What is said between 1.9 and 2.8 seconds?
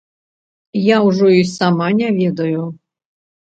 не ведаю.